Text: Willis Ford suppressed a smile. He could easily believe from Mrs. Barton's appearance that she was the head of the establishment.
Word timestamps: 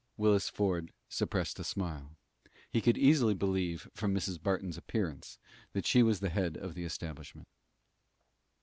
Willis 0.17 0.49
Ford 0.49 0.91
suppressed 1.09 1.59
a 1.59 1.63
smile. 1.63 2.17
He 2.71 2.81
could 2.81 2.97
easily 2.97 3.35
believe 3.35 3.87
from 3.93 4.15
Mrs. 4.15 4.41
Barton's 4.41 4.75
appearance 4.79 5.37
that 5.73 5.85
she 5.85 6.01
was 6.01 6.21
the 6.21 6.29
head 6.29 6.57
of 6.57 6.73
the 6.73 6.85
establishment. 6.85 7.47